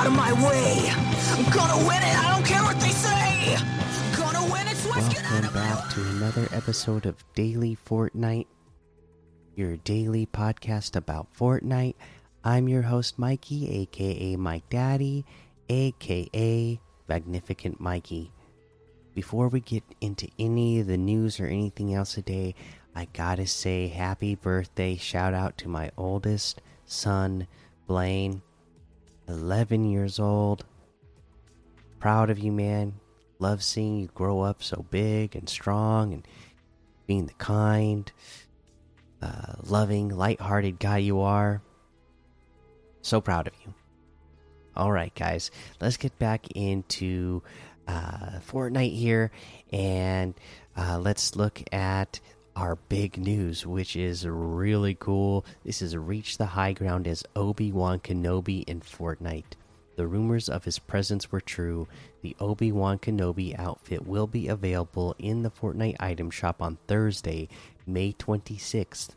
[0.00, 0.90] out of my way.
[1.36, 3.58] I'm gonna win it, I don't care what they say.
[4.16, 8.46] Gonna win it, Swiss, get out Welcome back to another episode of Daily Fortnite,
[9.56, 11.96] your daily podcast about Fortnite.
[12.42, 15.26] I'm your host, Mikey, aka Mike Daddy,
[15.68, 18.32] aka Magnificent Mikey.
[19.14, 22.54] Before we get into any of the news or anything else today,
[22.94, 27.46] I gotta say happy birthday shout out to my oldest son,
[27.86, 28.40] Blaine,
[29.30, 30.64] 11 years old.
[31.98, 32.94] Proud of you, man.
[33.38, 36.26] Love seeing you grow up so big and strong and
[37.06, 38.10] being the kind,
[39.22, 41.62] uh, loving, light-hearted guy you are.
[43.02, 43.72] So proud of you.
[44.76, 45.50] All right, guys,
[45.80, 47.42] let's get back into
[47.88, 49.30] uh, Fortnite here
[49.72, 50.34] and
[50.76, 52.20] uh, let's look at
[52.56, 55.44] our big news, which is really cool.
[55.64, 59.56] This is Reach the High Ground as Obi Wan Kenobi in Fortnite.
[59.96, 61.86] The rumors of his presence were true.
[62.22, 67.48] The Obi Wan Kenobi outfit will be available in the Fortnite item shop on Thursday,
[67.86, 69.10] May 26th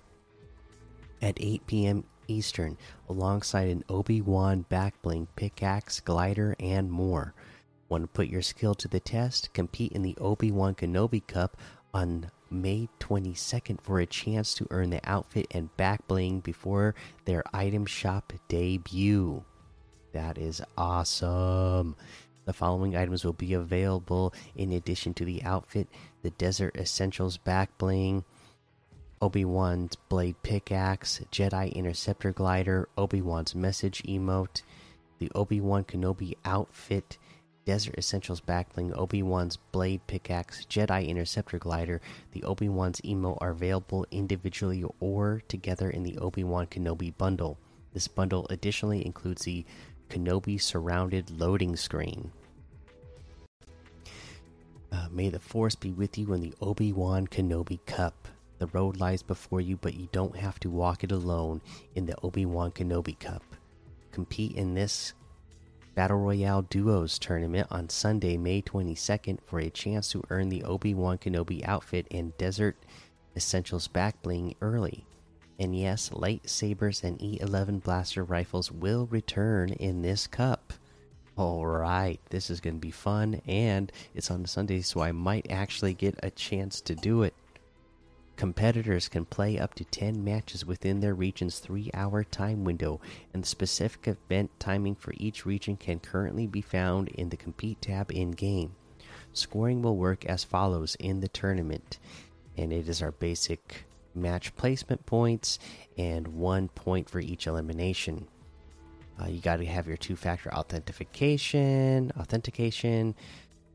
[1.21, 2.03] at 8 p.m.
[2.27, 7.33] Eastern, alongside an Obi Wan backbling, pickaxe, glider, and more.
[7.89, 9.53] Want to put your skill to the test?
[9.53, 11.57] Compete in the Obi Wan Kenobi Cup
[11.93, 17.43] on May 22nd for a chance to earn the outfit and back bling before their
[17.53, 19.43] item shop debut.
[20.13, 21.95] That is awesome.
[22.45, 25.87] The following items will be available in addition to the outfit
[26.21, 28.23] the Desert Essentials back bling,
[29.21, 34.61] Obi Wan's Blade Pickaxe, Jedi Interceptor Glider, Obi Wan's Message Emote,
[35.19, 37.17] the Obi Wan Kenobi outfit,
[37.65, 42.01] Desert Essentials backbling, Obi Wan's Blade Pickaxe, Jedi Interceptor Glider,
[42.31, 47.57] the Obi Wan's Emo are available individually or together in the Obi Wan Kenobi bundle.
[47.93, 49.65] This bundle additionally includes the
[50.09, 52.31] Kenobi surrounded loading screen.
[54.91, 58.27] Uh, may the Force be with you in the Obi Wan Kenobi Cup.
[58.59, 61.61] The road lies before you, but you don't have to walk it alone
[61.95, 63.43] in the Obi Wan Kenobi Cup.
[64.11, 65.13] Compete in this
[65.95, 70.95] Battle Royale Duos tournament on Sunday, May 22nd, for a chance to earn the Obi
[70.95, 72.75] Wan Kenobi outfit and Desert
[73.35, 75.05] Essentials back bling early.
[75.59, 80.73] And yes, lightsabers and E11 blaster rifles will return in this cup.
[81.37, 85.93] Alright, this is going to be fun, and it's on Sunday, so I might actually
[85.93, 87.35] get a chance to do it.
[88.35, 92.99] Competitors can play up to 10 matches within their region's 3 hour time window,
[93.33, 97.81] and the specific event timing for each region can currently be found in the Compete
[97.81, 98.75] tab in game.
[99.33, 101.99] Scoring will work as follows in the tournament,
[102.57, 103.85] and it is our basic
[104.15, 105.59] match placement points
[105.97, 108.27] and one point for each elimination.
[109.19, 113.15] Uh, you got to have your two factor authentication, authentication.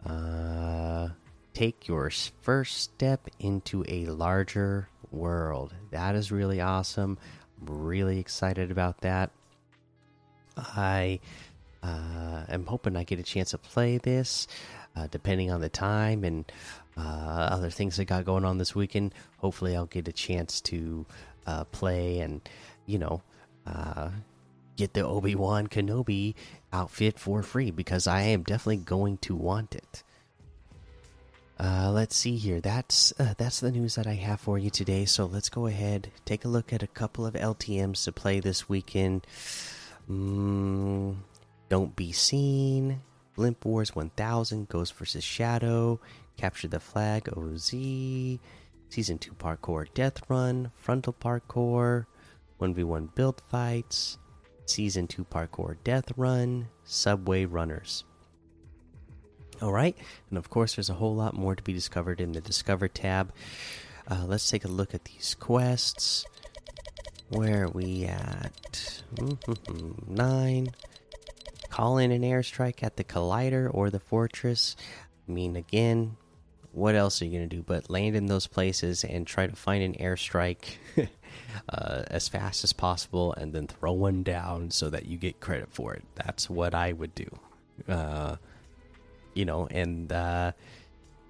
[0.04, 1.08] Uh,
[1.54, 2.10] take your
[2.42, 5.74] first step into a larger world.
[5.90, 7.18] That is really awesome.
[7.60, 9.30] I'm really excited about that.
[10.56, 11.20] I
[11.82, 14.48] uh, am hoping I get a chance to play this,
[14.96, 16.44] uh, depending on the time and
[16.96, 19.14] uh, other things I got going on this weekend.
[19.38, 21.06] Hopefully, I'll get a chance to
[21.46, 22.40] uh, play and,
[22.86, 23.22] you know,
[23.66, 24.10] uh,
[24.76, 26.34] get the Obi Wan Kenobi
[26.72, 30.02] outfit for free because I am definitely going to want it.
[31.58, 32.60] Uh, let's see here.
[32.60, 35.04] That's uh, that's the news that I have for you today.
[35.04, 38.68] So let's go ahead, take a look at a couple of LTM's to play this
[38.68, 39.26] weekend.
[40.08, 41.16] Mm,
[41.68, 43.02] Don't be seen.
[43.36, 44.68] Limp Wars 1000.
[44.68, 46.00] Ghost versus Shadow.
[46.36, 47.28] Capture the Flag.
[47.36, 47.70] OZ.
[48.90, 50.70] Season 2 Parkour Death Run.
[50.76, 52.06] Frontal Parkour.
[52.60, 54.18] 1v1 Build Fights.
[54.64, 56.68] Season 2 Parkour Death Run.
[56.84, 58.04] Subway Runners.
[59.60, 59.96] All right,
[60.30, 63.32] and of course, there's a whole lot more to be discovered in the Discover tab.
[64.08, 66.24] Uh, let's take a look at these quests.
[67.30, 69.02] Where are we at?
[70.06, 70.68] Nine.
[71.70, 74.76] Call in an airstrike at the Collider or the Fortress.
[75.28, 76.16] I mean, again,
[76.72, 79.56] what else are you going to do but land in those places and try to
[79.56, 80.76] find an airstrike
[81.68, 85.68] uh, as fast as possible and then throw one down so that you get credit
[85.70, 86.04] for it?
[86.14, 87.38] That's what I would do.
[87.88, 88.36] Uh,
[89.38, 90.50] you know, and uh,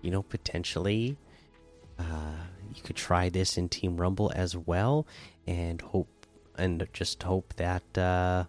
[0.01, 1.19] you know potentially
[1.99, 2.41] uh,
[2.75, 5.07] you could try this in Team Rumble as well,
[5.47, 6.09] and hope
[6.57, 8.45] and just hope that uh,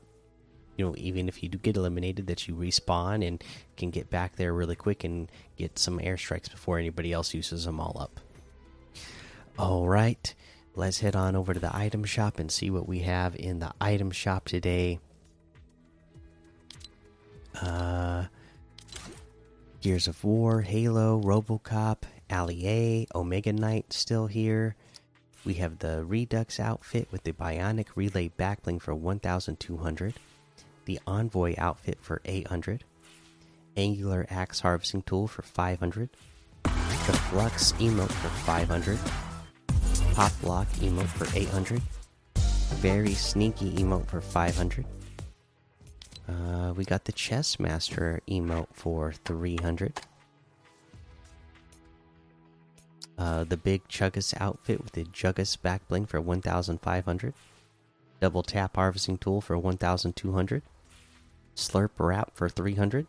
[0.78, 3.44] you know even if you do get eliminated, that you respawn and
[3.76, 7.82] can get back there really quick and get some airstrikes before anybody else uses them
[7.82, 8.22] all up.
[9.58, 10.34] All right,
[10.74, 13.74] let's head on over to the item shop and see what we have in the
[13.82, 15.00] item shop today.
[17.62, 18.26] uh,
[19.82, 24.76] Gears of War, Halo, Robocop, Ali Omega Knight still here.
[25.46, 30.16] We have the Redux outfit with the Bionic Relay backbling for 1200,
[30.84, 32.84] the Envoy outfit for 800,
[33.78, 36.10] Angular Axe Harvesting Tool for 500,
[36.64, 36.70] the
[37.30, 39.00] Flux emote for 500,
[40.14, 41.82] Pop Lock emote for 800,
[42.76, 44.86] Very Sneaky emote for 500.
[46.30, 50.00] Uh, we got the Chess Master emote for 300.
[53.18, 57.34] Uh, the big Chuggus outfit with the Juggus back bling for 1,500.
[58.22, 60.62] Double tap harvesting tool for 1,200.
[61.56, 63.08] Slurp wrap for 300.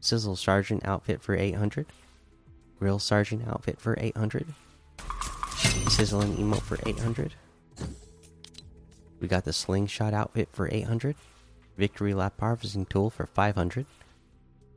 [0.00, 1.86] Sizzle Sergeant outfit for 800.
[2.78, 4.46] Grill Sergeant outfit for 800.
[5.88, 7.34] Sizzling emote for 800.
[9.20, 11.16] We got the Slingshot outfit for 800.
[11.76, 13.86] Victory Lap harvesting tool for 500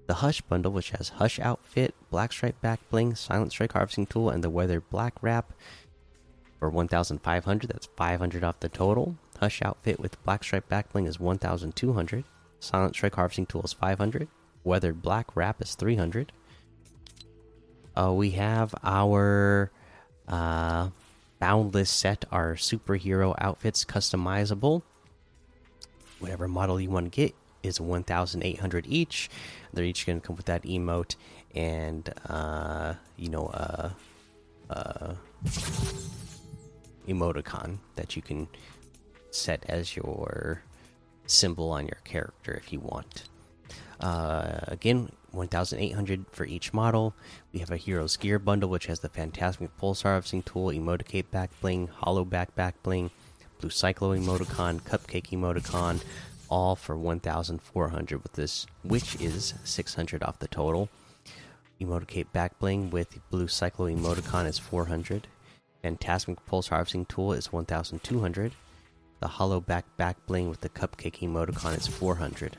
[0.10, 4.31] the Hush bundle, which has Hush outfit, Black Stripe back bling, Silent Strike harvesting tool,
[4.31, 5.54] and the Weather Black wrap
[6.57, 7.69] for 1,500.
[7.69, 9.18] That's 500 off the total.
[9.40, 12.24] Hush outfit with Black Stripe back bling is 1,200.
[12.60, 14.28] Silent Strike harvesting tool is 500.
[14.63, 16.31] Weathered Black wrap is 300.
[17.95, 19.69] Uh, we have our
[20.28, 20.90] uh,
[21.40, 24.81] Boundless set, our superhero outfits customizable.
[26.19, 29.30] Whatever model you want to get is 1,800 each.
[29.74, 31.16] They're each going to come with that emote
[31.56, 33.89] and, uh, you know, uh,
[34.69, 35.13] uh,
[37.07, 38.48] emoticon that you can
[39.31, 40.63] set as your
[41.25, 43.24] symbol on your character if you want.
[44.00, 47.13] Uh, again, 1,800 for each model.
[47.54, 51.51] We have a Hero's Gear bundle, which has the Phantasmic Pulse Harvesting Tool, Emoticate Back
[51.62, 53.12] Bling, Hollow Back Back Bling,
[53.59, 56.01] Blue Cyclo Emoticon, Cupcake Emoticon,
[56.50, 60.89] all for 1,400 with this, which is 600 off the total.
[61.81, 65.27] Emoticate back bling with blue cyclo emoticon is 400.
[65.81, 68.53] Phantasmic pulse harvesting tool is 1,200.
[69.21, 72.57] The hollow back back bling with the cupcake emoticon is 400.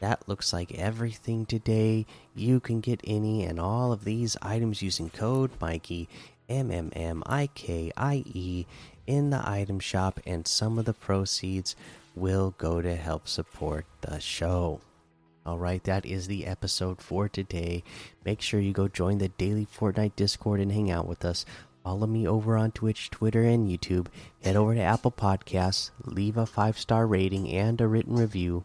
[0.00, 2.06] That looks like everything today.
[2.34, 6.08] You can get any and all of these items using code Mikey
[6.50, 8.66] M M M I K I E
[9.06, 11.76] in the item shop, and some of the proceeds
[12.14, 14.80] will go to help support the show.
[15.46, 17.82] All right, that is the episode for today.
[18.24, 21.46] Make sure you go join the daily Fortnite Discord and hang out with us.
[21.82, 24.08] Follow me over on Twitch, Twitter, and YouTube.
[24.42, 28.64] Head over to Apple Podcasts, leave a five star rating and a written review